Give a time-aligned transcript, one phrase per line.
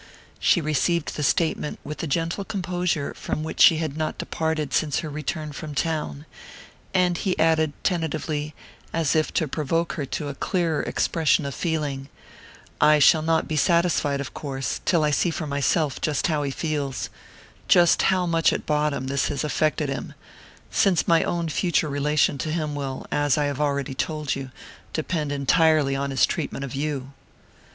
[0.39, 5.01] She received the statement with the gentle composure from which she had not departed since
[5.01, 6.25] her return from town;
[6.91, 8.55] and he added tentatively,
[8.93, 12.09] as if to provoke her to a clearer expression of feeling:
[12.81, 16.49] "I shall not be satisfied, of course, till I see for myself just how he
[16.49, 17.11] feels
[17.67, 20.15] just how much, at bottom, this has affected him
[20.71, 24.49] since my own future relation to him will, as I have already told you,
[24.93, 27.13] depend entirely on his treatment of you."